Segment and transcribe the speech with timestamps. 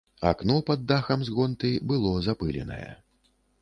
[0.29, 2.91] Акно пад дахам з гонты было запыленае.